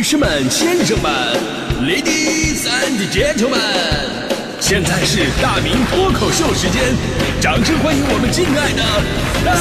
[0.00, 1.12] 女士们、先生们
[1.82, 3.60] ，Ladies and Gentlemen，
[4.58, 6.94] 现在是大明脱口秀时间，
[7.38, 8.82] 掌声欢迎我们敬爱的
[9.44, 9.52] 大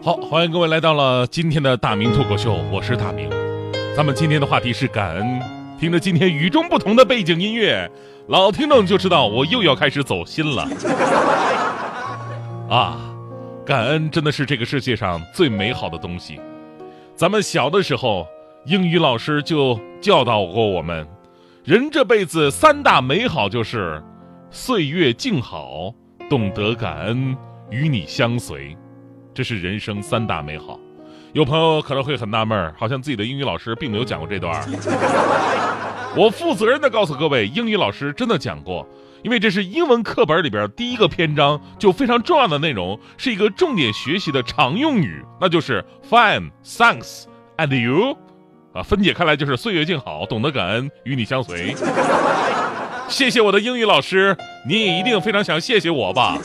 [0.00, 0.02] 明！
[0.02, 3.28] 好，欢迎各位来到了今天的大明脱口秀，我是大明。
[3.94, 5.38] 咱们今天的话题是感恩，
[5.84, 7.90] 听着今天与众不同的背景音乐，
[8.28, 10.66] 老听众就知道我又要开始走心了。
[12.70, 12.98] 啊，
[13.66, 16.40] 感恩真的是这个世界上最美好的东西。
[17.14, 18.26] 咱们小的时候，
[18.64, 21.06] 英语老师就教导过我们，
[21.64, 24.02] 人这辈子三大美好就是
[24.50, 25.92] 岁月静好，
[26.30, 27.36] 懂得感恩，
[27.68, 28.74] 与你相随。
[29.34, 30.80] 这是人生三大美好。
[31.34, 34.64] 有朋友可能会很纳闷好像自己的英语老师并没有讲过这段。
[36.16, 38.88] 我负责任的告诉各位，英语老师真的讲过，
[39.24, 47.24] 因为这是英文课本里边第一个篇章就非常重要的内容，是一个重点学习的常用语，那就是 Fine, thanks,
[47.56, 48.16] and you，
[48.72, 51.74] 啊，分解开来就是岁月静好，懂得感恩，与你相随。
[53.08, 54.36] 谢谢我的英语老师，
[54.68, 56.38] 你也一定非常想谢谢我吧。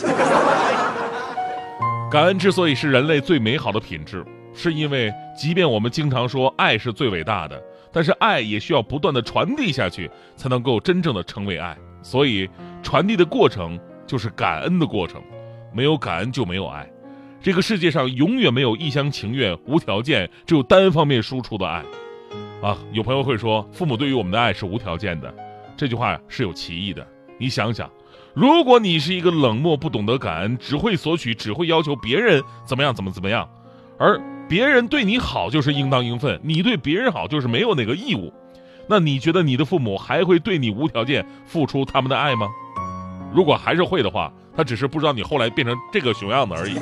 [2.10, 7.62] 感恩之所以是人类最美好的品质，是因为即便我们经常说爱是最伟大的，
[7.92, 11.78] 但是爱也需要不断的传递下去，才能够真正的成为爱。
[12.02, 12.50] 所以，
[12.82, 15.22] 传递的过程就是感恩的过程，
[15.74, 16.90] 没有感恩就没有爱。
[17.42, 21.84] 这个世界上永远没有一厢情愿、无条件、只有单方面输出的爱。
[22.62, 25.34] 啊，有朋友会说，父母对于我们的爱是无条件的，
[25.78, 27.06] 这句话是有歧义的。
[27.38, 27.90] 你想想。
[28.36, 33.50] 如果你是一个冷漠、不懂得感恩、只会索取、只会要求别人怎么样、怎么怎么样，
[33.98, 38.34] 而别人对你好就是应当应分，你对别人好就是没有那个义务，
[38.88, 42.50] 那你觉得你的父母还会对你无条件付出他们的爱吗？
[43.32, 46.80] 如果还是会的话，他只是不知道你后来变成这个熊样子而已。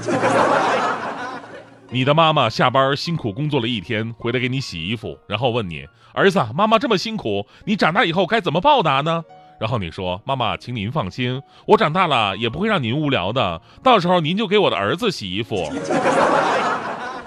[1.89, 5.85] 你的妈妈下班辛苦工作了一天，回来给你洗衣服，然后问你
[6.16, 9.23] ：“儿子，妈妈这么辛苦，你长大以后该怎么报答呢？”
[9.59, 13.61] 然后你说：“妈妈，请您放心，我长大了也不会让您无聊的。
[13.83, 15.69] 到时候您就给我的儿子洗衣服。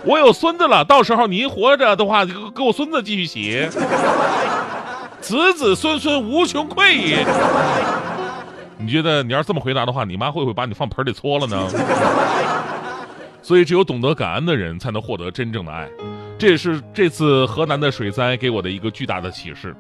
[0.05, 3.69] 我有孙子了，到时候您活着的话，就给我孙子继续洗。
[5.21, 7.25] 子子孙孙无穷匮。
[8.79, 11.69] 你觉得你要是这么回答的话，你妈会不会把你放盆里搓了呢？
[13.43, 15.89] 所以，只有懂得感恩的人，才能获得真正的爱。
[16.39, 19.75] 这也是这次河南的水灾给我的一个巨大的启示。”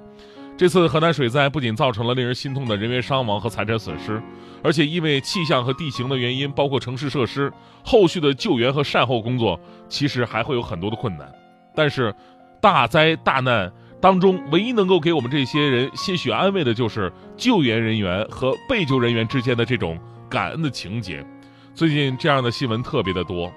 [0.60, 4.22] 这次河南水灾不仅造成了令人心痛的人员伤亡和财产损失，
[4.62, 7.50] 而且因为气象和地形的原因，包括城市设施
[7.82, 11.32] 后续的救援和善后工作，其实还会有很多的困难。
[11.74, 12.14] 但是，
[12.60, 13.72] 大灾大难
[14.02, 21.24] 当中，唯一能够给我们这些人些许安慰的，就是救援人员和被救人员之间的这种感恩的情节。
[21.72, 23.50] 最近这样的新闻特别的多。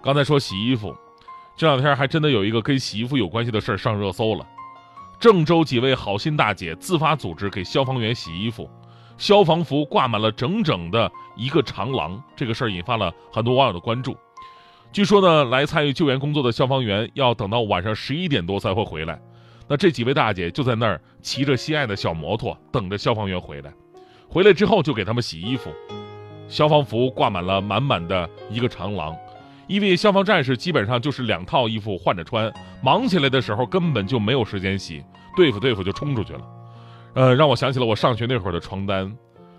[0.00, 0.94] 刚才说洗衣服，
[1.56, 4.46] 这两天还真的有一个跟洗衣服有关系的事儿上热搜了。
[5.18, 8.68] 郑州几位好心大姐自发组织给消防员洗衣服，
[9.16, 12.22] 消防服挂满了整整的一个长廊。
[12.36, 14.16] 这个事儿引发了很多网友的关注。
[14.92, 19.20] 据说呢，来参与救援工作的消防员要等到晚上十一点多才会回来。
[19.66, 23.72] 那这几位大姐就在那儿骑着心爱的小摩托，等着消防员回来。
[24.28, 25.70] 回来之后就给他们洗衣服，
[26.46, 29.16] 消防服挂满了满满的一个长廊。
[29.66, 35.02] 因为消防战士基本上就是两套衣服换着穿，忙起来的时候根本就没有时间洗，
[35.36, 36.40] 对付对付就冲出去了。
[37.14, 39.12] 呃，让我想起了我上学那会儿的床单，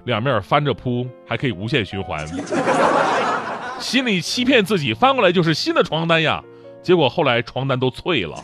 [0.05, 2.25] 两面翻着铺，还可以无限循环。
[3.79, 6.41] 心里欺骗自己，翻过来就是新的床单呀，
[6.81, 8.41] 结果后来床单都脆了，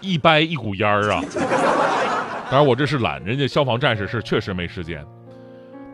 [0.00, 1.22] 一掰一股烟儿啊。
[2.50, 5.06] 当然我这是懒，人家消防战士是确实没时间。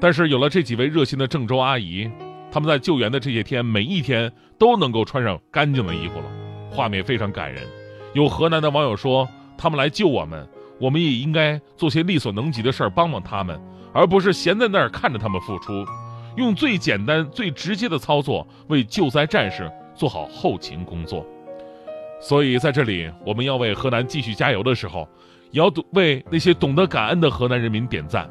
[0.00, 2.10] 但是有了这几位热心的郑州阿姨。
[2.54, 6.26] 他们在救援的这些天，每一天都能够穿上干净的衣服了，
[6.70, 7.64] 画面非常感人。
[8.12, 9.28] 有河南的网友说，
[9.58, 10.46] 他们来救我们，
[10.78, 13.60] 我们也应该做些力所能及的事儿帮帮他们，
[13.92, 15.84] 而不是闲在那儿看着他们付出，
[16.36, 21.26] 用最简单、最直接的操作为救灾战士做好后勤工作。
[22.20, 25.08] 所以在这里，我们要为河南继续加油的时候，
[25.50, 28.30] 也要为那些懂得感恩的河南人民点赞。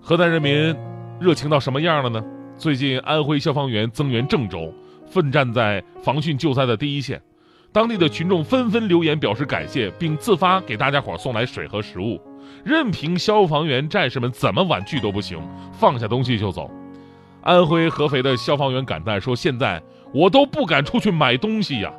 [0.00, 0.76] 河南人民
[1.20, 2.20] 热情到什么样了呢？
[2.56, 4.72] 最近，安徽消防员增援郑州，
[5.06, 7.20] 奋战在防汛救灾的第一线。
[7.72, 12.20] 当地的群众纷纷留言表示感谢，并自发给大家伙送来水和食物。
[12.64, 15.38] 任凭消防员战士们怎么婉拒都不行，
[15.72, 16.70] 放下东西就走。
[17.42, 21.92] 安徽合肥的消防员感叹说：“现在我都不敢出去买东西呀，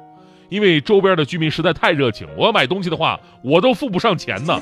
[0.49, 4.57] 因为周边的居民实在太热情，我要买东西的话，我都付不上钱呢。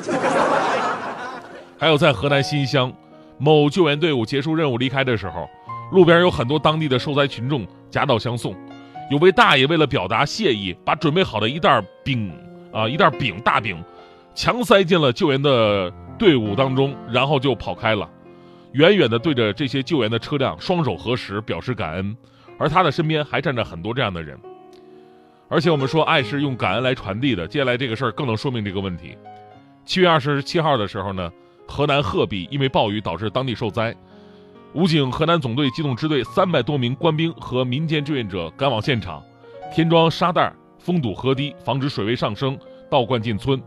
[1.78, 2.92] 还有在河南新乡，
[3.38, 5.48] 某救援队伍结束任务离开的时候，
[5.94, 8.56] 路边有很多当地的受灾群众夹道相送，
[9.12, 12.34] 有位大爷为了表达谢意，把准备好的一袋饼
[12.74, 13.78] 啊一袋饼大饼，
[14.34, 18.10] 强塞进了救援的队伍当中，然后就跑开了，
[18.72, 22.18] 远远的对着这些救援的车辆双手合十表示感恩，
[22.57, 24.36] 而他的身边还站着很多这样的人。
[25.48, 29.16] 而且我们说爱是用感恩来传递的，接下来这个事儿更能说明这个问题。
[29.86, 31.31] 七月二十七号的时候呢，
[31.68, 33.96] 河南鹤壁因为暴雨导致当地受灾，
[34.74, 39.22] 武警河南总队机动支队三百多名官兵和民间志愿者赶往现场，
[39.72, 42.58] 填装沙袋，封堵河堤，防止水位上升
[42.90, 43.62] 倒灌进村。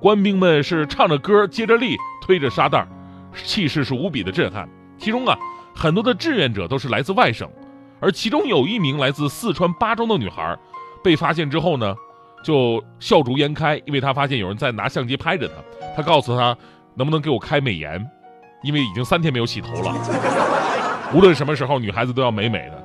[0.00, 2.88] 官兵们是唱着歌，接着力，推着沙袋，
[3.34, 4.66] 气势是无比的震撼。
[4.98, 5.36] 其中啊，
[5.74, 7.46] 很多的志愿者都是来自外省，
[8.00, 10.58] 而其中有一名来自四川巴中的女孩。
[11.04, 11.94] 被发现之后呢，
[12.42, 15.54] 就笑逐颜开，因为她发现有人在拿相机拍着她，
[15.94, 16.56] 她告诉她，
[16.94, 18.04] 能不能给我开美颜，
[18.66, 19.94] 因为已经三天没有洗头了。
[21.14, 22.84] 无论什么时候，女孩子都要美美的。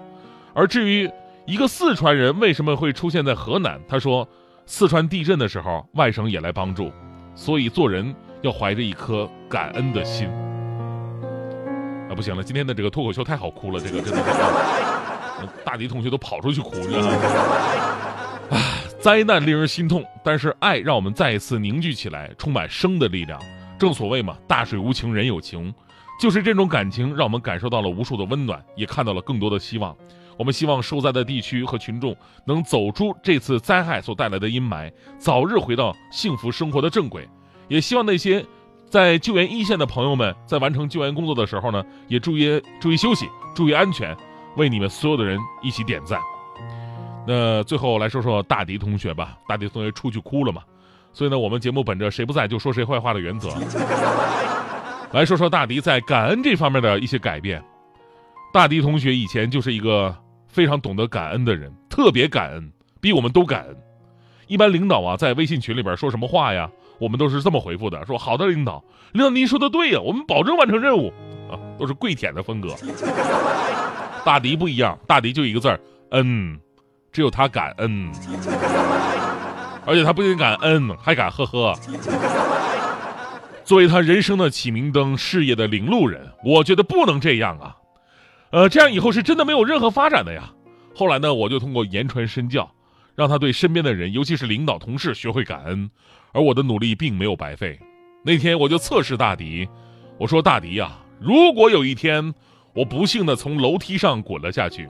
[0.54, 1.10] 而至于
[1.46, 4.28] 一个四川人为什么会出现在河南，他说，
[4.68, 6.92] 四川地震的时候，外省也来帮助，
[7.34, 8.14] 所以做人
[8.44, 10.30] 要怀着一颗感恩的心。
[12.10, 14.22] 啊，不行了，今天的这个脱口秀太好哭了，这个真的，
[15.66, 17.16] 大迪同学都跑出去哭，你知道吗？
[19.00, 23.40] 灾难令人心痛，但是爱让我们再一次凝聚起来，充满生的力量。
[23.82, 25.74] 正所谓嘛，大水无情人有情，
[26.20, 29.98] 就是这种感情让我们感受到了无数的温暖，也看到了更多的希望。
[30.38, 37.28] 我们希望受灾的地区和群众能走出这次灾害所带来的阴霾，早日回到幸福生活的正轨。
[37.70, 38.46] 也希望那些
[38.88, 44.16] 在救援一线的朋友们，在完成救援工作的时候呢，也注意注意休息，注意安全，
[44.58, 46.20] 为你们所有的人一起点赞。
[47.26, 50.62] 那最后来说说大迪同学吧，大迪同学出去哭了嘛，
[51.14, 53.50] 所以呢，我们节目本着谁不在就说谁坏话的原则，
[55.12, 57.62] 来说说大迪在感恩这方面的一些改变。
[58.54, 60.16] 大迪同学以前就是一个
[60.48, 63.78] 非常懂得感恩的人，特别感恩，比我们都感恩。
[64.48, 66.70] 一般领导啊，在微信群里边说什么话呀，
[67.00, 71.14] 我们都是这么回复的：说好的，领导，领导您说的对呀，我们保证完成任务
[71.50, 72.76] 啊，都是跪舔的风格。
[74.24, 75.80] 大迪不一样，大迪就一个字儿，
[76.12, 76.60] 嗯。
[77.14, 78.10] 只有他感恩，
[79.86, 81.78] 而且他不仅感恩，还敢呵呵。
[83.64, 87.78] 作为他人生的启明灯、事业的领路人，我觉得不能这样啊！
[88.52, 90.52] 呃，这样以后是真的没有任何发展的呀。
[90.94, 92.70] 后来呢，我就通过言传身教，
[93.16, 95.90] 让他对身边的人，尤其是领导、同事学会感恩。
[96.34, 97.80] 而我的努力并没有白费。
[98.24, 99.68] 那天我就测试大迪，
[100.18, 102.34] 我说：“大迪呀，如果有一天
[102.74, 104.90] 我不幸的从楼梯上滚了下去。”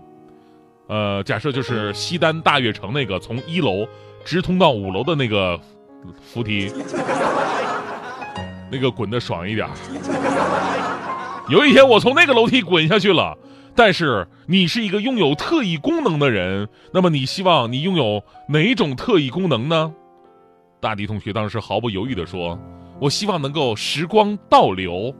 [0.89, 3.87] 呃，假设就是西单大悦城那个从一楼
[4.23, 5.59] 直通到五楼的那个
[6.21, 6.71] 扶梯，
[8.71, 9.67] 那个滚的爽一点。
[11.49, 13.37] 有一天我从那个楼梯滚下去了，
[13.75, 19.93] 但是你是一个拥有特异功能的人，那么你希望你拥有哪种特异功能呢？
[20.79, 22.57] 大迪同学当时毫不犹豫地说
[22.99, 25.13] ：“我希望能够时光倒流。”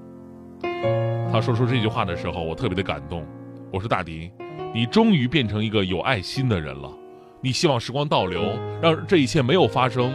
[1.32, 3.26] 他说出这句话的时候，我特别的感动。
[3.72, 4.32] 我说：“大迪。”
[4.74, 6.90] 你终于变成一个有爱心的人了，
[7.44, 10.14] 你希望时光倒流，让这一切没有发生，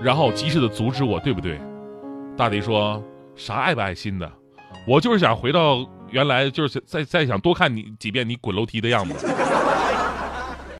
[0.00, 1.60] 然后及时的阻止我，对不对？
[2.36, 3.02] 大迪说
[3.34, 4.30] 啥爱不爱心的，
[4.86, 9.26] 我就是想回到原来，就是再再想多看你几遍你滚楼梯的样子。